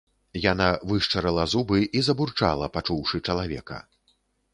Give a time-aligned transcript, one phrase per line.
[0.51, 3.77] Яна вышчарыла зубы і забурчала, пачуўшы чалавека.